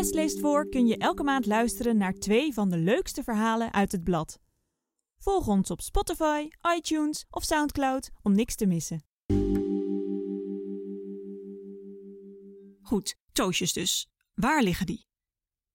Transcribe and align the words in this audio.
West 0.00 0.14
leest 0.14 0.40
voor 0.40 0.68
kun 0.68 0.86
je 0.86 0.96
elke 0.96 1.22
maand 1.22 1.46
luisteren 1.46 1.96
naar 1.96 2.12
twee 2.12 2.52
van 2.54 2.70
de 2.70 2.76
leukste 2.76 3.22
verhalen 3.22 3.72
uit 3.72 3.92
het 3.92 4.04
blad. 4.04 4.38
Volg 5.18 5.48
ons 5.48 5.70
op 5.70 5.80
Spotify, 5.80 6.48
iTunes 6.76 7.24
of 7.30 7.44
Soundcloud 7.44 8.10
om 8.22 8.32
niks 8.32 8.54
te 8.54 8.66
missen. 8.66 9.04
Goed, 12.82 13.16
toosjes 13.32 13.72
dus. 13.72 14.08
Waar 14.34 14.62
liggen 14.62 14.86
die? 14.86 15.06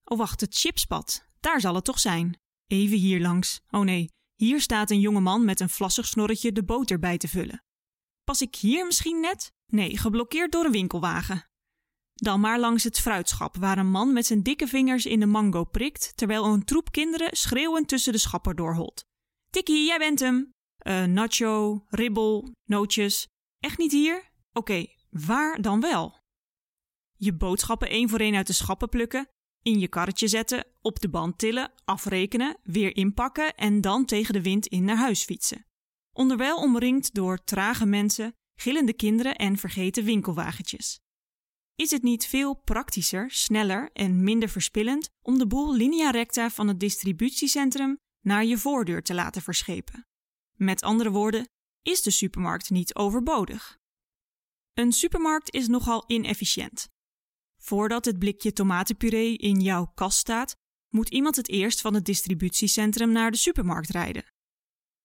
Oh 0.04 0.18
wacht, 0.18 0.42
het 0.42 0.55
chipspad. 0.55 1.26
Daar 1.39 1.62
zal 1.62 1.76
het 1.76 1.84
toch 1.84 2.00
zijn. 2.00 2.39
Even 2.68 2.98
hier 2.98 3.21
langs. 3.21 3.62
Oh 3.70 3.82
nee, 3.82 4.12
hier 4.36 4.62
staat 4.62 4.92
een 4.92 5.00
jonge 5.00 5.20
man 5.21 5.46
met 5.46 5.60
een 5.60 5.70
vlassig 5.70 6.07
snorretje 6.07 6.52
de 6.52 6.64
boter 6.64 7.00
bij 7.00 7.18
te 7.18 7.28
vullen. 7.28 7.64
Pas 8.23 8.42
ik 8.42 8.55
hier 8.55 8.86
misschien 8.86 9.20
net? 9.20 9.52
Nee, 9.66 9.98
geblokkeerd 9.98 10.52
door 10.52 10.66
een 10.66 10.71
winkelwagen. 10.71 11.50
Dan 12.16 12.40
maar 12.40 12.60
langs 12.60 12.84
het 12.84 13.00
fruitschap, 13.00 13.55
waar 13.58 13.78
een 13.78 13.92
man 13.92 14.14
met 14.14 14.26
zijn 14.26 14.44
dikke 14.44 14.68
vingers 14.68 15.06
in 15.06 15.20
de 15.20 15.26
mango 15.26 15.64
prikt, 15.64 16.12
terwijl 16.16 16.46
een 16.46 16.66
troep 16.66 16.92
kinderen 16.92 17.38
schreeuwend 17.38 17.88
tussen 17.88 18.14
de 18.14 18.20
schappen 18.20 18.56
doorholt. 18.56 19.06
Tikkie, 19.50 19.86
jij 19.86 19.98
bent 19.98 20.20
hem! 20.20 20.54
Uh, 20.88 21.04
nacho, 21.04 21.84
ribbel, 21.90 22.54
nootjes. 22.70 23.28
Echt 23.59 23.78
niet 23.78 23.92
hier? 23.92 24.30
Oké, 24.54 24.86
waar 25.09 25.62
dan 25.62 25.80
wel? 25.80 26.18
Je 27.18 27.34
boodschappen 27.34 27.90
één 27.90 28.09
voor 28.09 28.20
één 28.20 28.36
uit 28.36 28.48
de 28.48 28.54
schappen 28.54 28.90
plukken, 28.90 29.28
in 29.62 29.80
je 29.80 29.88
karretje 29.88 30.28
zetten, 30.28 30.68
op 30.82 31.00
de 31.00 31.09
band 31.09 31.38
tillen, 31.38 31.72
afrekenen, 31.86 32.58
weer 32.64 32.95
inpakken 32.95 33.56
en 33.56 33.82
dan 33.82 34.06
tegen 34.06 34.34
de 34.34 34.42
wind 34.42 34.68
in 34.68 34.84
naar 34.84 34.98
huis 34.98 35.23
fietsen. 35.23 35.66
Onderwijl 36.14 36.58
omringd 36.58 37.14
door 37.14 37.44
trage 37.44 37.86
mensen, 37.86 38.36
gillende 38.59 38.94
kinderen 38.94 39.36
en 39.36 39.58
vergeten 39.58 40.04
winkelwagentjes. 40.04 41.00
Is 41.76 41.92
het 41.92 42.04
niet 42.04 42.26
veel 42.28 42.54
praktischer, 42.54 43.32
sneller 43.32 43.90
en 43.94 44.23
minder 44.23 44.50
verspillend 44.50 45.09
om 45.22 45.38
de 45.38 45.48
boel 45.48 45.73
linea 45.76 46.09
recta 46.09 46.50
van 46.50 46.67
het 46.67 46.80
distributiecentrum 46.80 47.98
naar 48.22 48.45
je 48.45 48.58
voordeur 48.58 49.04
te 49.04 49.14
laten 49.14 49.42
verschepen? 49.42 50.08
Met 50.54 50.82
andere 50.82 51.12
woorden, 51.12 51.48
is 51.82 52.02
de 52.02 52.12
supermarkt 52.12 52.70
niet 52.70 52.95
overbodig? 52.95 53.78
Een 54.73 54.92
supermarkt 54.92 55.54
is 55.54 55.67
nogal 55.67 56.04
inefficiënt. 56.08 56.88
Voordat 57.62 58.06
het 58.06 58.20
blikje 58.20 58.54
tomatenpuree 58.54 59.38
in 59.38 59.62
jouw 59.62 59.86
kast 59.86 60.17
staat, 60.17 60.56
moet 60.89 61.10
iemand 61.10 61.36
het 61.36 61.50
eerst 61.50 61.82
van 61.82 61.94
het 61.94 62.06
distributiecentrum 62.06 63.12
naar 63.12 63.32
de 63.32 63.38
supermarkt 63.38 63.89
rijden. 63.89 64.26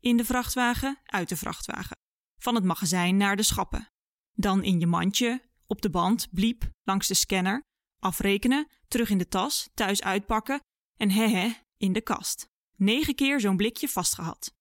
In 0.01 0.17
de 0.17 0.25
vrachtwagen, 0.25 1.01
uit 1.05 1.29
de 1.29 1.37
vrachtwagen. 1.37 1.97
Van 2.41 2.55
het 2.55 2.65
magazijn 2.65 3.17
naar 3.17 3.37
de 3.37 3.43
schappen. 3.43 3.87
Dan 4.33 4.63
in 4.65 4.81
je 4.81 4.87
mandje, 4.87 5.50
op 5.71 5.83
de 5.83 5.91
band, 5.91 6.29
bliep, 6.31 6.71
langs 6.83 7.09
de 7.09 7.15
scanner, 7.15 7.63
afrekenen, 7.99 8.69
terug 8.89 9.11
in 9.11 9.19
de 9.19 9.29
tas, 9.29 9.69
thuis 9.75 10.03
uitpakken 10.03 10.61
en 10.97 11.11
hehe, 11.11 11.57
in 11.77 11.93
de 11.93 12.01
kast. 12.01 12.49
Negen 12.77 13.15
keer 13.15 13.41
zo'n 13.41 13.57
blikje 13.57 13.89
vastgehad. 13.89 14.53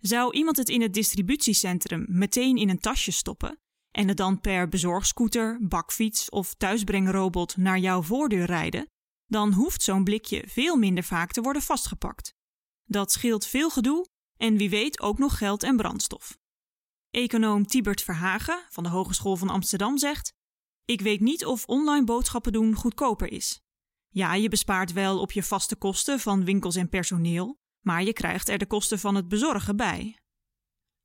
Zou 0.00 0.34
iemand 0.34 0.56
het 0.56 0.68
in 0.68 0.82
het 0.82 0.94
distributiecentrum 0.94 2.06
meteen 2.08 2.56
in 2.56 2.68
een 2.68 2.80
tasje 2.80 3.10
stoppen 3.10 3.58
en 3.90 4.08
het 4.08 4.16
dan 4.16 4.40
per 4.40 4.68
bezorgscooter, 4.68 5.58
bakfiets 5.60 6.28
of 6.28 6.54
thuisbrengrobot 6.54 7.56
naar 7.56 7.78
jouw 7.78 8.02
voordeur 8.02 8.44
rijden, 8.44 8.86
dan 9.26 9.52
hoeft 9.52 9.82
zo'n 9.82 10.04
blikje 10.04 10.44
veel 10.46 10.76
minder 10.76 11.04
vaak 11.04 11.32
te 11.32 11.40
worden 11.40 11.62
vastgepakt. 11.62 12.34
Dat 12.84 13.12
scheelt 13.12 13.46
veel 13.46 13.70
gedoe 13.70 14.06
en 14.36 14.56
wie 14.56 14.70
weet 14.70 15.00
ook 15.00 15.18
nog 15.18 15.38
geld 15.38 15.62
en 15.62 15.76
brandstof. 15.76 16.38
Econoom 17.10 17.66
Tibert 17.66 18.02
Verhagen 18.02 18.66
van 18.68 18.82
de 18.82 18.88
Hogeschool 18.88 19.36
van 19.36 19.48
Amsterdam 19.48 19.98
zegt: 19.98 20.32
Ik 20.90 21.00
weet 21.00 21.20
niet 21.20 21.46
of 21.46 21.66
online 21.66 22.04
boodschappen 22.04 22.52
doen 22.52 22.74
goedkoper 22.74 23.32
is. 23.32 23.60
Ja, 24.08 24.34
je 24.34 24.48
bespaart 24.48 24.92
wel 24.92 25.20
op 25.20 25.32
je 25.32 25.42
vaste 25.42 25.76
kosten 25.76 26.20
van 26.20 26.44
winkels 26.44 26.76
en 26.76 26.88
personeel, 26.88 27.58
maar 27.80 28.02
je 28.04 28.12
krijgt 28.12 28.48
er 28.48 28.58
de 28.58 28.66
kosten 28.66 28.98
van 28.98 29.14
het 29.14 29.28
bezorgen 29.28 29.76
bij. 29.76 30.18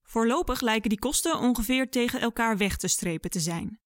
Voorlopig 0.01 0.61
lijken 0.61 0.89
die 0.89 0.99
kosten 0.99 1.39
ongeveer 1.39 1.89
tegen 1.89 2.21
elkaar 2.21 2.57
weg 2.57 2.77
te 2.77 2.87
strepen 2.87 3.29
te 3.29 3.39
zijn. 3.39 3.79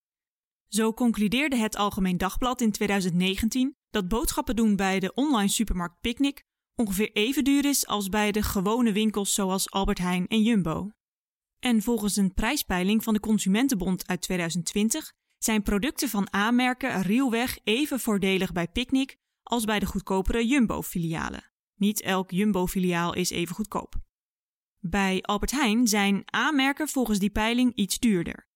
Zo 0.67 0.93
concludeerde 0.93 1.55
het 1.55 1.75
Algemeen 1.75 2.17
Dagblad 2.17 2.61
in 2.61 2.71
2019 2.71 3.75
dat 3.89 4.07
boodschappen 4.07 4.55
doen 4.55 4.75
bij 4.75 4.99
de 4.99 5.13
online 5.13 5.49
supermarkt 5.49 5.99
Picnic 6.01 6.43
ongeveer 6.75 7.11
even 7.11 7.43
duur 7.43 7.65
is 7.65 7.87
als 7.87 8.09
bij 8.09 8.31
de 8.31 8.43
gewone 8.43 8.91
winkels 8.91 9.33
zoals 9.33 9.71
Albert 9.71 9.97
Heijn 9.97 10.27
en 10.27 10.41
Jumbo. 10.41 10.89
En 11.59 11.81
volgens 11.81 12.15
een 12.15 12.33
prijspeiling 12.33 13.03
van 13.03 13.13
de 13.13 13.19
Consumentenbond 13.19 14.07
uit 14.07 14.21
2020 14.21 15.17
zijn 15.39 15.63
producten 15.63 16.09
van 16.09 16.27
A-merken 16.35 16.89
even 17.63 17.99
voordelig 17.99 18.51
bij 18.51 18.67
Picnic 18.67 19.17
als 19.43 19.65
bij 19.65 19.79
de 19.79 19.85
goedkopere 19.85 20.47
Jumbo-filialen. 20.47 21.51
Niet 21.75 22.01
elk 22.01 22.31
Jumbo-filiaal 22.31 23.13
is 23.13 23.29
even 23.29 23.55
goedkoop. 23.55 23.95
Bij 24.79 25.21
Albert 25.21 25.51
Heijn 25.51 25.87
zijn 25.87 26.35
A-merken 26.35 26.87
volgens 26.87 27.19
die 27.19 27.29
peiling 27.29 27.75
iets 27.75 27.99
duurder. 27.99 28.47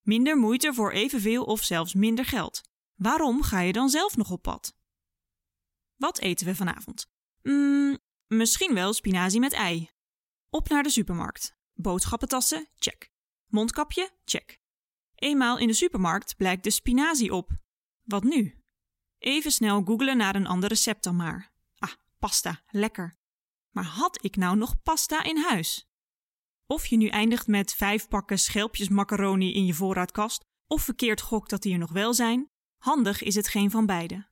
Minder 0.00 0.36
moeite 0.36 0.74
voor 0.74 0.92
evenveel 0.92 1.44
of 1.44 1.62
zelfs 1.62 1.94
minder 1.94 2.24
geld. 2.24 2.62
Waarom 2.94 3.42
ga 3.42 3.60
je 3.60 3.72
dan 3.72 3.88
zelf 3.88 4.16
nog 4.16 4.30
op 4.30 4.42
pad? 4.42 4.74
Wat 5.96 6.18
eten 6.18 6.46
we 6.46 6.54
vanavond? 6.54 7.10
Mm, 7.42 7.98
misschien 8.26 8.74
wel 8.74 8.92
spinazie 8.92 9.40
met 9.40 9.52
ei. 9.52 9.90
Op 10.50 10.68
naar 10.68 10.82
de 10.82 10.90
supermarkt. 10.90 11.56
Boodschappentassen? 11.74 12.68
Check. 12.76 13.10
Mondkapje? 13.46 14.10
Check. 14.24 14.60
Eenmaal 15.20 15.58
in 15.58 15.66
de 15.66 15.72
supermarkt 15.72 16.36
blijkt 16.36 16.64
de 16.64 16.70
spinazie 16.70 17.34
op. 17.34 17.50
Wat 18.02 18.22
nu? 18.22 18.62
Even 19.18 19.50
snel 19.50 19.82
googlen 19.82 20.16
naar 20.16 20.34
een 20.34 20.46
ander 20.46 20.68
recept 20.68 21.04
dan 21.04 21.16
maar. 21.16 21.52
Ah, 21.78 21.92
pasta, 22.18 22.62
lekker. 22.66 23.16
Maar 23.70 23.84
had 23.84 24.24
ik 24.24 24.36
nou 24.36 24.56
nog 24.56 24.82
pasta 24.82 25.22
in 25.22 25.36
huis? 25.36 25.88
Of 26.66 26.86
je 26.86 26.96
nu 26.96 27.06
eindigt 27.06 27.46
met 27.46 27.74
vijf 27.74 28.08
pakken 28.08 28.38
schelpjes 28.38 28.88
macaroni 28.88 29.54
in 29.54 29.66
je 29.66 29.74
voorraadkast, 29.74 30.44
of 30.66 30.82
verkeerd 30.82 31.20
gokt 31.20 31.50
dat 31.50 31.62
die 31.62 31.72
er 31.72 31.78
nog 31.78 31.92
wel 31.92 32.14
zijn, 32.14 32.50
handig 32.78 33.22
is 33.22 33.34
het 33.34 33.48
geen 33.48 33.70
van 33.70 33.86
beide. 33.86 34.28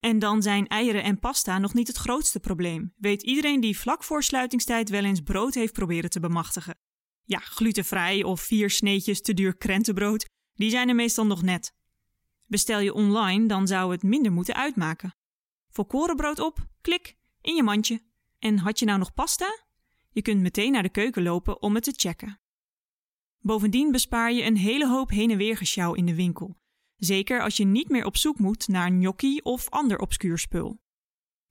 En 0.00 0.18
dan 0.18 0.42
zijn 0.42 0.68
eieren 0.68 1.02
en 1.02 1.18
pasta 1.18 1.58
nog 1.58 1.74
niet 1.74 1.86
het 1.86 1.96
grootste 1.96 2.40
probleem, 2.40 2.94
weet 2.96 3.22
iedereen 3.22 3.60
die 3.60 3.78
vlak 3.78 4.04
voor 4.04 4.22
sluitingstijd 4.22 4.88
wel 4.88 5.04
eens 5.04 5.20
brood 5.20 5.54
heeft 5.54 5.72
proberen 5.72 6.10
te 6.10 6.20
bemachtigen. 6.20 6.78
Ja, 7.24 7.38
glutenvrij 7.38 8.22
of 8.22 8.40
vier 8.40 8.70
sneetjes 8.70 9.22
te 9.22 9.34
duur 9.34 9.56
krentenbrood, 9.56 10.28
die 10.54 10.70
zijn 10.70 10.88
er 10.88 10.94
meestal 10.94 11.26
nog 11.26 11.42
net. 11.42 11.74
Bestel 12.46 12.80
je 12.80 12.94
online, 12.94 13.46
dan 13.46 13.66
zou 13.66 13.92
het 13.92 14.02
minder 14.02 14.32
moeten 14.32 14.54
uitmaken. 14.54 15.14
Volkorenbrood 15.68 16.38
op, 16.38 16.66
klik, 16.80 17.16
in 17.40 17.54
je 17.54 17.62
mandje. 17.62 18.02
En 18.38 18.58
had 18.58 18.78
je 18.78 18.84
nou 18.84 18.98
nog 18.98 19.14
pasta? 19.14 19.64
Je 20.10 20.22
kunt 20.22 20.40
meteen 20.40 20.72
naar 20.72 20.82
de 20.82 20.88
keuken 20.88 21.22
lopen 21.22 21.62
om 21.62 21.74
het 21.74 21.84
te 21.84 21.92
checken. 21.96 22.40
Bovendien 23.38 23.90
bespaar 23.90 24.32
je 24.32 24.42
een 24.42 24.56
hele 24.56 24.88
hoop 24.88 25.10
heen 25.10 25.30
en 25.30 25.36
weer 25.36 25.56
gesjouw 25.56 25.94
in 25.94 26.06
de 26.06 26.14
winkel. 26.14 26.56
Zeker 26.96 27.42
als 27.42 27.56
je 27.56 27.64
niet 27.64 27.88
meer 27.88 28.04
op 28.04 28.16
zoek 28.16 28.38
moet 28.38 28.68
naar 28.68 28.88
gnocchi 28.88 29.40
of 29.42 29.68
ander 29.68 29.98
obscuur 29.98 30.38
spul. 30.38 30.80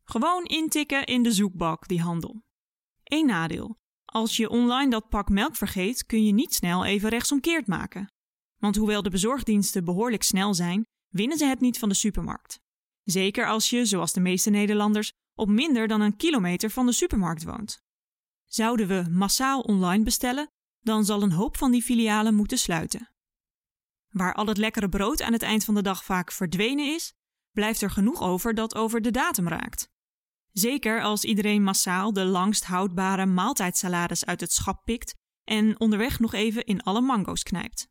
Gewoon 0.04 0.46
intikken 0.46 1.06
in 1.06 1.24
de 1.24 1.32
zoekbalk 1.32 1.88
die 1.88 2.02
handel. 2.02 2.44
Eén 3.04 3.26
nadeel. 3.26 3.78
Als 4.14 4.38
je 4.38 4.50
online 4.50 4.90
dat 4.90 5.10
pak 5.10 5.30
melk 5.30 5.56
vergeet, 5.56 6.06
kun 6.06 6.26
je 6.26 6.32
niet 6.32 6.54
snel 6.54 6.86
even 6.86 7.10
rechtsomkeerd 7.10 7.68
maken. 7.68 8.08
Want 8.60 8.76
hoewel 8.76 9.02
de 9.02 9.10
bezorgdiensten 9.10 9.86
behoorlijk 9.86 10.24
snel 10.24 10.54
zijn, 10.54 10.84
winnen 11.10 11.38
ze 11.38 11.46
het 11.46 11.60
niet 11.60 11.80
van 11.80 11.90
de 11.90 11.96
supermarkt. 11.96 12.60
Zeker 13.04 13.48
als 13.48 13.70
je, 13.70 13.86
zoals 13.86 14.14
de 14.14 14.20
meeste 14.20 14.50
Nederlanders, 14.50 15.12
op 15.36 15.48
minder 15.48 15.88
dan 15.88 16.02
een 16.02 16.16
kilometer 16.16 16.70
van 16.70 16.86
de 16.86 16.92
supermarkt 16.92 17.44
woont. 17.44 17.82
Zouden 18.46 18.88
we 18.88 19.10
massaal 19.10 19.62
online 19.62 20.04
bestellen, 20.04 20.48
dan 20.80 21.06
zal 21.06 21.22
een 21.22 21.32
hoop 21.32 21.58
van 21.58 21.72
die 21.72 21.84
filialen 21.84 22.36
moeten 22.36 22.58
sluiten. 22.58 23.10
Waar 24.10 24.34
al 24.34 24.48
het 24.48 24.58
lekkere 24.58 24.90
brood 24.90 25.22
aan 25.22 25.34
het 25.34 25.44
eind 25.44 25.66
van 25.66 25.74
de 25.74 25.82
dag 25.82 26.04
vaak 26.04 26.32
verdwenen 26.32 26.94
is, 26.94 27.14
blijft 27.52 27.82
er 27.82 27.90
genoeg 27.90 28.22
over 28.22 28.54
dat 28.54 28.76
over 28.76 29.02
de 29.02 29.12
datum 29.12 29.48
raakt. 29.48 29.93
Zeker 30.54 31.02
als 31.02 31.24
iedereen 31.24 31.64
massaal 31.64 32.14
de 32.14 32.26
langst 32.26 32.64
houdbare 32.64 33.26
maaltijdsalades 33.26 34.26
uit 34.26 34.42
het 34.42 34.52
schap 34.52 34.86
pikt 34.86 35.16
en 35.44 35.80
onderweg 35.80 36.20
nog 36.20 36.34
even 36.34 36.66
in 36.66 36.84
alle 36.84 37.02
mango's 37.02 37.44
knijpt. 37.44 37.88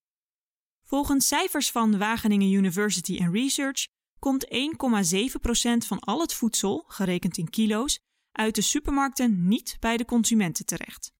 Volgens 0.84 1.26
cijfers 1.26 1.70
van 1.70 1.98
Wageningen 1.98 2.52
University 2.52 3.18
and 3.20 3.34
Research 3.34 3.86
komt 4.18 4.46
1,7% 4.46 5.86
van 5.86 5.98
al 6.00 6.20
het 6.20 6.34
voedsel, 6.34 6.84
gerekend 6.88 7.36
in 7.36 7.50
kilo's, 7.50 7.98
uit 8.32 8.54
de 8.54 8.60
supermarkten 8.60 9.48
niet 9.48 9.76
bij 9.80 9.96
de 9.96 10.04
consumenten 10.04 10.66
terecht. 10.66 11.12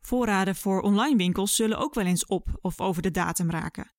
Voorraden 0.00 0.56
voor 0.56 0.80
online 0.80 1.16
winkels 1.16 1.56
zullen 1.56 1.78
ook 1.78 1.94
wel 1.94 2.04
eens 2.04 2.26
op 2.26 2.58
of 2.60 2.80
over 2.80 3.02
de 3.02 3.10
datum 3.10 3.50
raken. 3.50 3.92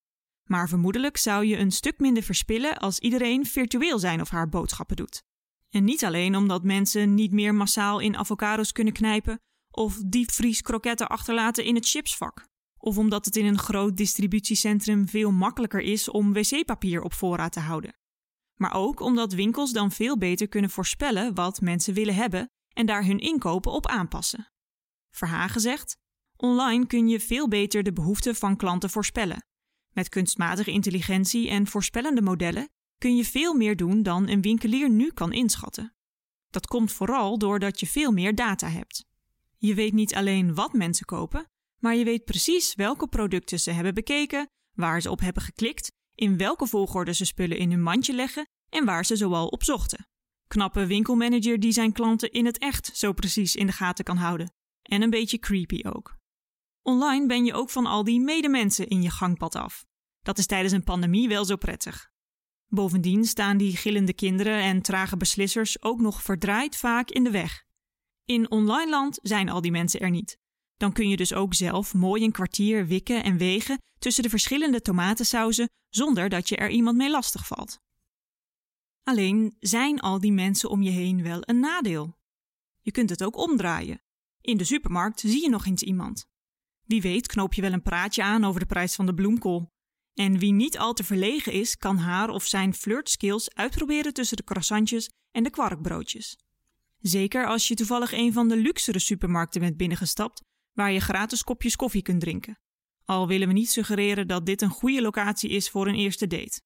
Maar 0.44 0.70
vermoedelijk 0.70 1.18
zou 1.18 1.46
je 1.46 1.58
een 1.58 1.72
stuk 1.72 2.00
minder 2.00 2.24
verspillen 2.24 2.78
als 2.78 3.00
iedereen 3.00 3.46
virtueel 3.46 4.00
zijn 4.00 4.22
of 4.22 4.30
haar 4.30 4.50
boodschappen 4.50 4.96
doet. 4.96 5.24
En 5.70 5.84
niet 5.84 6.06
alleen 6.06 6.36
omdat 6.36 6.64
mensen 6.64 7.14
niet 7.14 7.32
meer 7.32 7.56
massaal 7.56 8.00
in 8.00 8.18
avocados 8.18 8.72
kunnen 8.72 8.94
knijpen 8.94 9.40
of 9.72 10.02
diepvries 10.06 10.62
kroketten 10.62 11.08
achterlaten 11.08 11.64
in 11.66 11.76
het 11.76 11.88
chipsvak. 11.88 12.48
Of 12.78 12.98
omdat 12.98 13.26
het 13.26 13.36
in 13.36 13.46
een 13.46 13.58
groot 13.58 13.98
distributiecentrum 13.98 15.08
veel 15.08 15.32
makkelijker 15.32 15.82
is 15.82 16.10
om 16.10 16.34
wc-papier 16.34 17.02
op 17.02 17.14
voorraad 17.14 17.52
te 17.52 17.60
houden. 17.60 17.96
Maar 18.56 18.74
ook 18.74 19.00
omdat 19.00 19.34
winkels 19.34 19.72
dan 19.72 19.92
veel 19.92 20.18
beter 20.18 20.48
kunnen 20.48 20.70
voorspellen 20.70 21.34
wat 21.36 21.62
mensen 21.62 21.94
willen 21.94 22.16
hebben 22.16 22.52
en 22.74 22.86
daar 22.86 23.06
hun 23.06 23.20
inkopen 23.20 23.72
op 23.72 23.88
aanpassen. 23.88 24.52
Verhagen 25.10 25.62
zegt: 25.62 25.98
Online 26.36 26.88
kun 26.88 27.08
je 27.08 27.20
veel 27.20 27.48
beter 27.48 27.84
de 27.84 27.94
behoeften 27.94 28.36
van 28.36 28.56
klanten 28.56 28.90
voorspellen. 28.90 29.46
Met 29.94 30.10
kunstmatige 30.10 30.72
intelligentie 30.72 31.50
en 31.50 31.68
voorspellende 31.68 32.22
modellen 32.22 32.70
kun 32.98 33.16
je 33.16 33.26
veel 33.26 33.54
meer 33.54 33.76
doen 33.76 34.04
dan 34.04 34.28
een 34.28 34.42
winkelier 34.42 34.90
nu 34.90 35.12
kan 35.12 35.34
inschatten. 35.34 35.96
Dat 36.50 36.68
komt 36.68 36.92
vooral 36.92 37.38
doordat 37.38 37.80
je 37.80 37.88
veel 37.88 38.12
meer 38.12 38.36
data 38.36 38.70
hebt. 38.70 39.06
Je 39.58 39.74
weet 39.74 39.94
niet 39.94 40.16
alleen 40.16 40.56
wat 40.56 40.74
mensen 40.74 41.06
kopen, 41.06 41.52
maar 41.80 41.96
je 41.96 42.04
weet 42.04 42.26
precies 42.26 42.76
welke 42.76 43.08
producten 43.08 43.60
ze 43.60 43.72
hebben 43.72 43.94
bekeken, 43.94 44.50
waar 44.74 45.02
ze 45.02 45.12
op 45.12 45.20
hebben 45.20 45.44
geklikt, 45.44 45.92
in 46.16 46.38
welke 46.38 46.68
volgorde 46.68 47.14
ze 47.14 47.26
spullen 47.26 47.58
in 47.58 47.72
hun 47.72 47.82
mandje 47.82 48.14
leggen 48.14 48.48
en 48.70 48.86
waar 48.86 49.06
ze 49.06 49.16
zoal 49.16 49.48
op 49.48 49.64
zochten. 49.64 50.08
Knappe 50.48 50.86
winkelmanager 50.86 51.60
die 51.60 51.72
zijn 51.72 51.92
klanten 51.92 52.32
in 52.32 52.46
het 52.46 52.58
echt 52.58 52.98
zo 52.98 53.14
precies 53.14 53.56
in 53.56 53.66
de 53.66 53.72
gaten 53.72 54.06
kan 54.06 54.18
houden. 54.18 54.54
En 54.82 55.02
een 55.02 55.10
beetje 55.10 55.40
creepy 55.40 55.82
ook. 55.84 56.18
Online 56.82 57.28
ben 57.28 57.46
je 57.46 57.54
ook 57.54 57.70
van 57.70 57.86
al 57.86 58.04
die 58.04 58.20
medemensen 58.20 58.88
in 58.88 59.02
je 59.02 59.10
gangpad 59.10 59.56
af. 59.56 59.86
Dat 60.22 60.38
is 60.38 60.46
tijdens 60.46 60.74
een 60.74 60.84
pandemie 60.84 61.28
wel 61.28 61.46
zo 61.46 61.56
prettig. 61.56 62.12
Bovendien 62.68 63.26
staan 63.26 63.58
die 63.58 63.78
gillende 63.78 64.14
kinderen 64.14 64.62
en 64.62 64.82
trage 64.82 65.18
beslissers 65.18 65.82
ook 65.82 66.00
nog 66.00 66.24
verdraaid 66.24 66.78
vaak 66.78 67.10
in 67.10 67.24
de 67.24 67.32
weg. 67.32 67.66
In 68.26 68.52
online 68.52 68.90
land 68.90 69.20
zijn 69.22 69.50
al 69.50 69.62
die 69.62 69.72
mensen 69.72 70.00
er 70.00 70.10
niet. 70.10 70.38
Dan 70.78 70.94
kun 70.94 71.10
je 71.10 71.18
dus 71.18 71.34
ook 71.34 71.54
zelf 71.54 71.94
mooi 71.94 72.24
een 72.24 72.32
kwartier 72.32 72.88
wikken 72.88 73.24
en 73.24 73.38
wegen 73.38 73.82
tussen 74.00 74.24
de 74.24 74.30
verschillende 74.30 74.82
tomatensauzen 74.82 75.70
zonder 75.90 76.30
dat 76.30 76.50
je 76.50 76.56
er 76.56 76.70
iemand 76.70 76.98
mee 76.98 77.10
lastig 77.10 77.48
valt. 77.48 77.80
Alleen 79.04 79.56
zijn 79.60 80.00
al 80.00 80.20
die 80.20 80.32
mensen 80.32 80.70
om 80.70 80.82
je 80.82 80.90
heen 80.90 81.24
wel 81.24 81.40
een 81.42 81.60
nadeel. 81.60 82.18
Je 82.82 82.92
kunt 82.92 83.10
het 83.10 83.24
ook 83.24 83.38
omdraaien. 83.38 84.02
In 84.42 84.58
de 84.58 84.64
supermarkt 84.64 85.20
zie 85.20 85.42
je 85.42 85.50
nog 85.50 85.66
eens 85.66 85.84
iemand. 85.84 86.28
Wie 86.84 87.02
weet 87.02 87.28
knoop 87.28 87.54
je 87.54 87.62
wel 87.62 87.74
een 87.74 87.82
praatje 87.82 88.24
aan 88.24 88.44
over 88.44 88.60
de 88.60 88.66
prijs 88.66 88.96
van 88.96 89.06
de 89.06 89.14
bloemkool. 89.14 89.72
En 90.18 90.40
wie 90.40 90.52
niet 90.52 90.78
al 90.78 90.94
te 90.94 91.04
verlegen 91.04 91.52
is, 91.52 91.78
kan 91.78 91.98
haar 91.98 92.30
of 92.30 92.46
zijn 92.46 92.74
flirtskills 92.74 93.54
uitproberen 93.54 94.14
tussen 94.14 94.38
de 94.38 94.44
croissantjes 94.44 95.10
en 95.32 95.44
de 95.44 95.50
kwarkbroodjes. 95.50 96.38
Zeker 97.00 97.48
als 97.48 97.68
je 97.68 97.76
toevallig 97.76 98.14
een 98.14 98.34
van 98.34 98.48
de 98.48 98.58
luxere 98.58 99.00
supermarkten 99.00 99.62
bent 99.62 99.78
binnengestapt, 99.78 100.44
waar 100.74 100.92
je 100.92 101.00
gratis 101.00 101.44
kopjes 101.44 101.76
koffie 101.76 102.02
kunt 102.02 102.22
drinken. 102.22 102.60
Al 103.06 103.28
willen 103.28 103.48
we 103.48 103.54
niet 103.54 103.70
suggereren 103.70 104.28
dat 104.28 104.46
dit 104.46 104.62
een 104.62 104.70
goede 104.70 105.02
locatie 105.02 105.50
is 105.50 105.70
voor 105.70 105.88
een 105.88 105.96
eerste 105.96 106.28
date. 106.28 106.62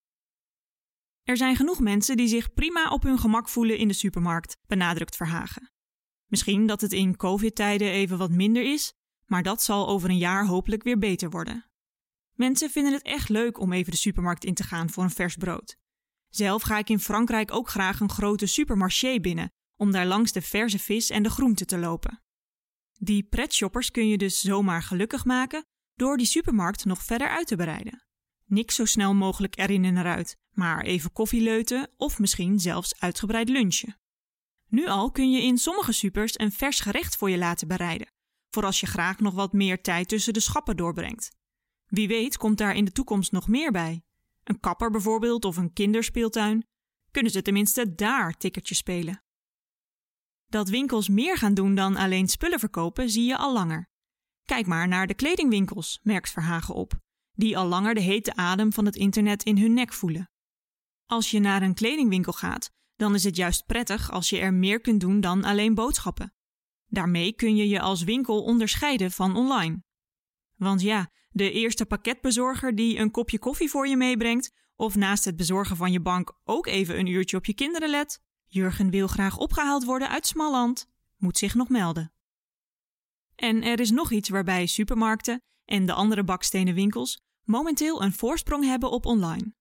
Er 1.23 1.37
zijn 1.37 1.55
genoeg 1.55 1.79
mensen 1.79 2.17
die 2.17 2.27
zich 2.27 2.53
prima 2.53 2.89
op 2.89 3.03
hun 3.03 3.19
gemak 3.19 3.49
voelen 3.49 3.77
in 3.77 3.87
de 3.87 3.93
supermarkt, 3.93 4.57
benadrukt 4.67 5.15
Verhagen. 5.15 5.71
Misschien 6.25 6.65
dat 6.65 6.81
het 6.81 6.91
in 6.91 7.15
COVID-tijden 7.15 7.91
even 7.91 8.17
wat 8.17 8.31
minder 8.31 8.73
is, 8.73 8.93
maar 9.25 9.43
dat 9.43 9.61
zal 9.61 9.87
over 9.87 10.09
een 10.09 10.17
jaar 10.17 10.45
hopelijk 10.45 10.83
weer 10.83 10.97
beter 10.97 11.29
worden. 11.29 11.70
Mensen 12.33 12.69
vinden 12.69 12.93
het 12.93 13.01
echt 13.01 13.29
leuk 13.29 13.59
om 13.59 13.73
even 13.73 13.91
de 13.91 13.97
supermarkt 13.97 14.45
in 14.45 14.53
te 14.53 14.63
gaan 14.63 14.89
voor 14.89 15.03
een 15.03 15.09
vers 15.09 15.35
brood. 15.35 15.77
Zelf 16.29 16.61
ga 16.61 16.77
ik 16.77 16.89
in 16.89 16.99
Frankrijk 16.99 17.53
ook 17.53 17.69
graag 17.69 17.99
een 17.99 18.09
grote 18.09 18.45
supermarché 18.45 19.19
binnen 19.19 19.51
om 19.75 19.91
daar 19.91 20.05
langs 20.05 20.31
de 20.31 20.41
verse 20.41 20.79
vis 20.79 21.09
en 21.09 21.23
de 21.23 21.29
groenten 21.29 21.67
te 21.67 21.77
lopen. 21.77 22.23
Die 22.99 23.23
pretshoppers 23.23 23.91
kun 23.91 24.07
je 24.07 24.17
dus 24.17 24.41
zomaar 24.41 24.83
gelukkig 24.83 25.25
maken 25.25 25.65
door 25.95 26.17
die 26.17 26.25
supermarkt 26.25 26.85
nog 26.85 27.03
verder 27.03 27.29
uit 27.29 27.47
te 27.47 27.55
breiden. 27.55 28.05
Niks 28.45 28.75
zo 28.75 28.85
snel 28.85 29.13
mogelijk 29.13 29.57
erin 29.57 29.85
en 29.85 29.97
eruit, 29.97 30.37
maar 30.51 30.81
even 30.83 31.11
koffieleuten 31.11 31.89
of 31.97 32.19
misschien 32.19 32.59
zelfs 32.59 32.99
uitgebreid 32.99 33.49
lunchen. 33.49 33.99
Nu 34.67 34.87
al 34.87 35.11
kun 35.11 35.31
je 35.31 35.41
in 35.41 35.57
sommige 35.57 35.91
supers 35.91 36.39
een 36.39 36.51
vers 36.51 36.79
gerecht 36.79 37.15
voor 37.15 37.29
je 37.29 37.37
laten 37.37 37.67
bereiden, 37.67 38.11
voor 38.49 38.65
als 38.65 38.79
je 38.79 38.85
graag 38.85 39.19
nog 39.19 39.33
wat 39.33 39.53
meer 39.53 39.81
tijd 39.81 40.07
tussen 40.07 40.33
de 40.33 40.39
schappen 40.39 40.77
doorbrengt. 40.77 41.31
Wie 41.91 42.07
weet 42.07 42.37
komt 42.37 42.57
daar 42.57 42.75
in 42.75 42.85
de 42.85 42.91
toekomst 42.91 43.31
nog 43.31 43.47
meer 43.47 43.71
bij. 43.71 44.03
Een 44.43 44.59
kapper 44.59 44.91
bijvoorbeeld 44.91 45.45
of 45.45 45.57
een 45.57 45.73
kinderspeeltuin. 45.73 46.67
Kunnen 47.11 47.31
ze 47.31 47.41
tenminste 47.41 47.95
daar 47.95 48.37
ticketjes 48.37 48.77
spelen. 48.77 49.23
Dat 50.47 50.69
winkels 50.69 51.09
meer 51.09 51.37
gaan 51.37 51.53
doen 51.53 51.75
dan 51.75 51.95
alleen 51.95 52.27
spullen 52.27 52.59
verkopen, 52.59 53.09
zie 53.09 53.25
je 53.25 53.37
al 53.37 53.53
langer. 53.53 53.89
Kijk 54.45 54.67
maar 54.67 54.87
naar 54.87 55.07
de 55.07 55.13
kledingwinkels, 55.13 55.99
merkt 56.03 56.29
Verhagen 56.29 56.75
op, 56.75 56.99
die 57.31 57.57
al 57.57 57.67
langer 57.67 57.93
de 57.93 58.01
hete 58.01 58.35
adem 58.35 58.73
van 58.73 58.85
het 58.85 58.95
internet 58.95 59.43
in 59.43 59.57
hun 59.57 59.73
nek 59.73 59.93
voelen. 59.93 60.29
Als 61.05 61.31
je 61.31 61.39
naar 61.39 61.61
een 61.61 61.73
kledingwinkel 61.73 62.33
gaat, 62.33 62.71
dan 62.95 63.15
is 63.15 63.23
het 63.23 63.35
juist 63.35 63.65
prettig 63.65 64.11
als 64.11 64.29
je 64.29 64.39
er 64.39 64.53
meer 64.53 64.81
kunt 64.81 65.01
doen 65.01 65.21
dan 65.21 65.43
alleen 65.43 65.75
boodschappen. 65.75 66.33
Daarmee 66.85 67.33
kun 67.33 67.55
je 67.55 67.67
je 67.67 67.79
als 67.79 68.03
winkel 68.03 68.43
onderscheiden 68.43 69.11
van 69.11 69.35
online. 69.35 69.83
Want 70.55 70.81
ja, 70.81 71.11
de 71.31 71.51
eerste 71.51 71.85
pakketbezorger 71.85 72.75
die 72.75 72.97
een 72.97 73.11
kopje 73.11 73.39
koffie 73.39 73.69
voor 73.69 73.87
je 73.87 73.97
meebrengt, 73.97 74.51
of 74.75 74.95
naast 74.95 75.25
het 75.25 75.35
bezorgen 75.35 75.75
van 75.75 75.91
je 75.91 76.01
bank 76.01 76.33
ook 76.43 76.67
even 76.67 76.99
een 76.99 77.07
uurtje 77.07 77.37
op 77.37 77.45
je 77.45 77.53
kinderen 77.53 77.89
let, 77.89 78.21
Jurgen 78.45 78.89
wil 78.89 79.07
graag 79.07 79.37
opgehaald 79.37 79.83
worden 79.83 80.09
uit 80.09 80.27
Smalland, 80.27 80.89
moet 81.17 81.37
zich 81.37 81.55
nog 81.55 81.69
melden. 81.69 82.13
En 83.35 83.63
er 83.63 83.79
is 83.79 83.91
nog 83.91 84.11
iets 84.11 84.29
waarbij 84.29 84.65
supermarkten 84.65 85.41
en 85.65 85.85
de 85.85 85.93
andere 85.93 86.23
bakstenen 86.23 86.73
winkels 86.73 87.21
momenteel 87.43 88.01
een 88.01 88.13
voorsprong 88.13 88.63
hebben 88.63 88.91
op 88.91 89.05
online. 89.05 89.53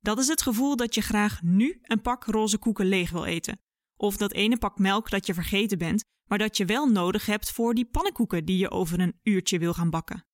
Dat 0.00 0.18
is 0.18 0.28
het 0.28 0.42
gevoel 0.42 0.76
dat 0.76 0.94
je 0.94 1.00
graag 1.00 1.42
nu 1.42 1.78
een 1.82 2.00
pak 2.00 2.24
roze 2.24 2.58
koeken 2.58 2.86
leeg 2.86 3.10
wil 3.10 3.24
eten. 3.24 3.60
Of 3.96 4.16
dat 4.16 4.32
ene 4.32 4.58
pak 4.58 4.78
melk 4.78 5.10
dat 5.10 5.26
je 5.26 5.34
vergeten 5.34 5.78
bent, 5.78 6.04
maar 6.26 6.38
dat 6.38 6.56
je 6.56 6.64
wel 6.64 6.86
nodig 6.86 7.26
hebt 7.26 7.50
voor 7.50 7.74
die 7.74 7.86
pannenkoeken 7.86 8.44
die 8.44 8.58
je 8.58 8.70
over 8.70 9.00
een 9.00 9.18
uurtje 9.22 9.58
wil 9.58 9.74
gaan 9.74 9.90
bakken. 9.90 10.26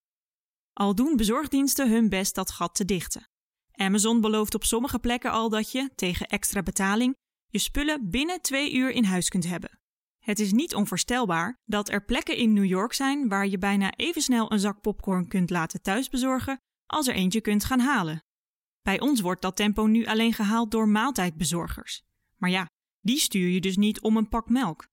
Al 0.80 0.94
doen 0.94 1.16
bezorgdiensten 1.16 1.90
hun 1.90 2.08
best 2.08 2.34
dat 2.34 2.50
gat 2.50 2.74
te 2.74 2.84
dichten. 2.84 3.28
Amazon 3.72 4.20
belooft 4.20 4.54
op 4.54 4.64
sommige 4.64 4.98
plekken 4.98 5.30
al 5.30 5.48
dat 5.48 5.72
je, 5.72 5.90
tegen 5.94 6.26
extra 6.26 6.62
betaling, 6.62 7.16
je 7.48 7.58
spullen 7.58 8.10
binnen 8.10 8.40
twee 8.40 8.74
uur 8.74 8.90
in 8.90 9.04
huis 9.04 9.28
kunt 9.28 9.46
hebben. 9.46 9.80
Het 10.18 10.38
is 10.38 10.52
niet 10.52 10.74
onvoorstelbaar 10.74 11.60
dat 11.64 11.88
er 11.88 12.04
plekken 12.04 12.36
in 12.36 12.52
New 12.52 12.64
York 12.64 12.92
zijn 12.92 13.28
waar 13.28 13.46
je 13.46 13.58
bijna 13.58 13.92
even 13.96 14.22
snel 14.22 14.52
een 14.52 14.58
zak 14.58 14.80
popcorn 14.80 15.28
kunt 15.28 15.50
laten 15.50 15.82
thuisbezorgen 15.82 16.60
als 16.86 17.06
er 17.06 17.14
eentje 17.14 17.40
kunt 17.40 17.64
gaan 17.64 17.80
halen. 17.80 18.24
Bij 18.82 19.00
ons 19.00 19.20
wordt 19.20 19.42
dat 19.42 19.56
tempo 19.56 19.86
nu 19.86 20.06
alleen 20.06 20.32
gehaald 20.32 20.70
door 20.70 20.88
maaltijdbezorgers. 20.88 22.02
Maar 22.36 22.50
ja, 22.50 22.66
die 23.00 23.18
stuur 23.18 23.48
je 23.48 23.60
dus 23.60 23.76
niet 23.76 24.00
om 24.00 24.16
een 24.16 24.28
pak 24.28 24.48
melk. 24.48 24.88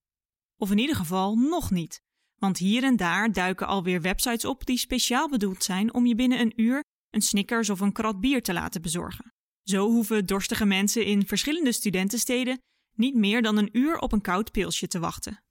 Of 0.56 0.70
in 0.70 0.78
ieder 0.78 0.96
geval 0.96 1.36
nog 1.36 1.70
niet. 1.70 2.02
Want 2.38 2.58
hier 2.58 2.84
en 2.84 2.96
daar 2.96 3.32
duiken 3.32 3.66
alweer 3.66 4.00
websites 4.00 4.44
op 4.44 4.66
die 4.66 4.78
speciaal 4.78 5.28
bedoeld 5.28 5.64
zijn 5.64 5.94
om 5.94 6.06
je 6.06 6.14
binnen 6.14 6.40
een 6.40 6.52
uur 6.56 6.84
een 7.10 7.22
Snickers 7.22 7.70
of 7.70 7.80
een 7.80 7.92
krat 7.92 8.20
bier 8.20 8.42
te 8.42 8.52
laten 8.52 8.82
bezorgen. 8.82 9.32
Zo 9.62 9.86
hoeven 9.90 10.26
dorstige 10.26 10.64
mensen 10.64 11.04
in 11.04 11.26
verschillende 11.26 11.72
studentensteden 11.72 12.60
niet 12.94 13.14
meer 13.14 13.42
dan 13.42 13.56
een 13.56 13.68
uur 13.72 13.98
op 13.98 14.12
een 14.12 14.20
koud 14.20 14.52
pilsje 14.52 14.88
te 14.88 14.98
wachten. 14.98 15.42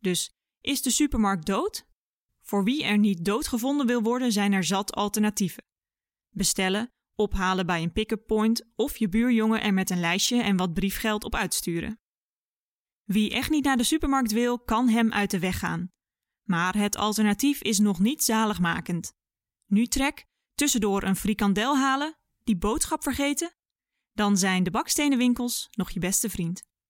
Dus 0.00 0.30
is 0.60 0.82
de 0.82 0.90
supermarkt 0.90 1.46
dood? 1.46 1.86
Voor 2.42 2.64
wie 2.64 2.84
er 2.84 2.98
niet 2.98 3.24
doodgevonden 3.24 3.86
wil 3.86 4.02
worden, 4.02 4.32
zijn 4.32 4.52
er 4.52 4.64
zat 4.64 4.92
alternatieven. 4.94 5.64
Bestellen, 6.30 6.90
ophalen 7.14 7.66
bij 7.66 7.82
een 7.82 7.92
pick-up 7.92 8.26
point 8.26 8.68
of 8.76 8.96
je 8.96 9.08
buurjongen 9.08 9.62
er 9.62 9.74
met 9.74 9.90
een 9.90 10.00
lijstje 10.00 10.42
en 10.42 10.56
wat 10.56 10.74
briefgeld 10.74 11.24
op 11.24 11.34
uitsturen. 11.34 12.00
Wie 13.04 13.30
echt 13.30 13.50
niet 13.50 13.64
naar 13.64 13.76
de 13.76 13.84
supermarkt 13.84 14.32
wil, 14.32 14.58
kan 14.58 14.88
hem 14.88 15.12
uit 15.12 15.30
de 15.30 15.38
weg 15.38 15.58
gaan. 15.58 15.90
Maar 16.48 16.76
het 16.76 16.96
alternatief 16.96 17.62
is 17.62 17.78
nog 17.78 17.98
niet 17.98 18.24
zaligmakend. 18.24 19.12
Nu 19.66 19.86
trek, 19.86 20.26
tussendoor 20.54 21.02
een 21.02 21.16
frikandel 21.16 21.76
halen, 21.76 22.18
die 22.44 22.56
boodschap 22.56 23.02
vergeten? 23.02 23.54
Dan 24.12 24.36
zijn 24.36 24.62
de 24.62 24.70
bakstenenwinkels 24.70 25.68
nog 25.70 25.90
je 25.90 26.00
beste 26.00 26.30
vriend. 26.30 26.62